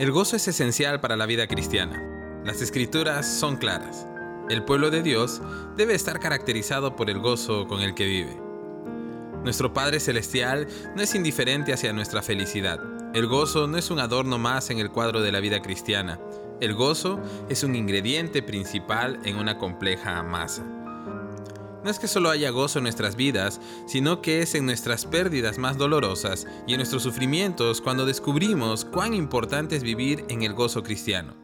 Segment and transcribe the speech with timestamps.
[0.00, 2.02] El gozo es esencial para la vida cristiana.
[2.42, 4.06] Las escrituras son claras.
[4.48, 5.42] El pueblo de Dios
[5.76, 8.40] debe estar caracterizado por el gozo con el que vive.
[9.44, 10.66] Nuestro Padre Celestial
[10.96, 12.80] no es indiferente hacia nuestra felicidad.
[13.14, 16.18] El gozo no es un adorno más en el cuadro de la vida cristiana.
[16.62, 20.64] El gozo es un ingrediente principal en una compleja masa.
[21.82, 25.58] No es que solo haya gozo en nuestras vidas, sino que es en nuestras pérdidas
[25.58, 30.82] más dolorosas y en nuestros sufrimientos cuando descubrimos cuán importante es vivir en el gozo
[30.82, 31.34] cristiano.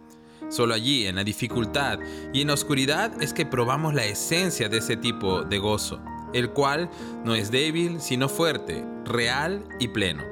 [0.48, 1.98] Solo allí, en la dificultad
[2.32, 6.00] y en la oscuridad, es que probamos la esencia de ese tipo de gozo,
[6.34, 6.88] el cual
[7.24, 10.22] no es débil, sino fuerte, real y pleno.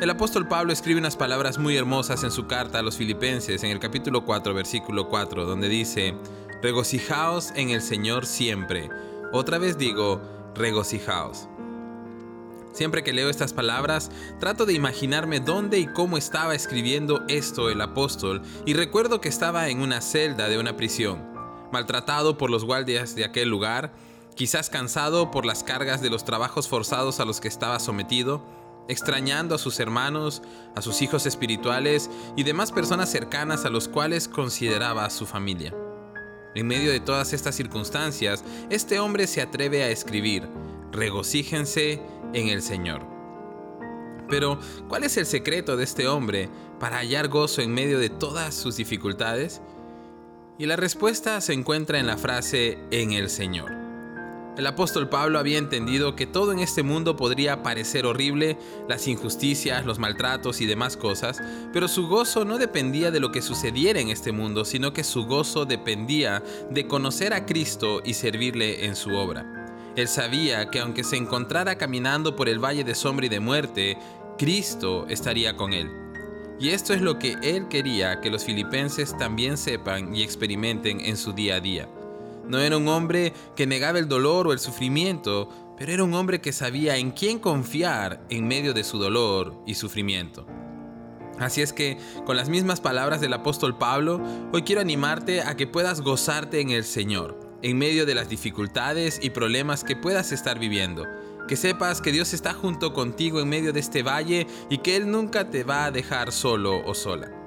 [0.00, 3.70] El apóstol Pablo escribe unas palabras muy hermosas en su carta a los filipenses en
[3.70, 6.14] el capítulo 4, versículo 4, donde dice,
[6.62, 8.90] Regocijaos en el Señor siempre.
[9.32, 10.22] Otra vez digo,
[10.54, 11.48] regocijaos.
[12.72, 17.80] Siempre que leo estas palabras, trato de imaginarme dónde y cómo estaba escribiendo esto el
[17.80, 21.24] apóstol y recuerdo que estaba en una celda de una prisión,
[21.72, 23.92] maltratado por los guardias de aquel lugar,
[24.34, 28.42] quizás cansado por las cargas de los trabajos forzados a los que estaba sometido,
[28.88, 30.40] extrañando a sus hermanos,
[30.74, 35.74] a sus hijos espirituales y demás personas cercanas a los cuales consideraba su familia.
[36.54, 40.48] En medio de todas estas circunstancias, este hombre se atreve a escribir,
[40.92, 42.00] regocíjense
[42.32, 43.06] en el Señor.
[44.28, 48.54] Pero, ¿cuál es el secreto de este hombre para hallar gozo en medio de todas
[48.54, 49.60] sus dificultades?
[50.58, 53.77] Y la respuesta se encuentra en la frase en el Señor.
[54.58, 59.86] El apóstol Pablo había entendido que todo en este mundo podría parecer horrible, las injusticias,
[59.86, 61.40] los maltratos y demás cosas,
[61.72, 65.26] pero su gozo no dependía de lo que sucediera en este mundo, sino que su
[65.26, 69.46] gozo dependía de conocer a Cristo y servirle en su obra.
[69.94, 73.96] Él sabía que aunque se encontrara caminando por el valle de sombra y de muerte,
[74.38, 75.88] Cristo estaría con él.
[76.58, 81.16] Y esto es lo que él quería que los filipenses también sepan y experimenten en
[81.16, 81.88] su día a día.
[82.48, 86.40] No era un hombre que negaba el dolor o el sufrimiento, pero era un hombre
[86.40, 90.46] que sabía en quién confiar en medio de su dolor y sufrimiento.
[91.38, 94.20] Así es que, con las mismas palabras del apóstol Pablo,
[94.52, 99.20] hoy quiero animarte a que puedas gozarte en el Señor, en medio de las dificultades
[99.22, 101.04] y problemas que puedas estar viviendo.
[101.46, 105.10] Que sepas que Dios está junto contigo en medio de este valle y que Él
[105.10, 107.37] nunca te va a dejar solo o sola.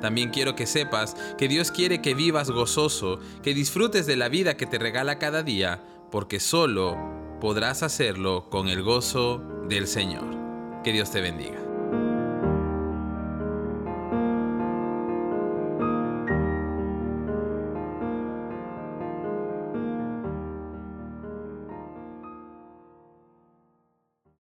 [0.00, 4.56] También quiero que sepas que Dios quiere que vivas gozoso, que disfrutes de la vida
[4.56, 6.96] que te regala cada día, porque solo
[7.40, 10.24] podrás hacerlo con el gozo del Señor.
[10.82, 11.69] Que Dios te bendiga.